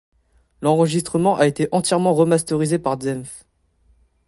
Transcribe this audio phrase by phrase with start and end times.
[0.63, 3.45] L'enregistrement a été entièrement remasterisé par Zenph.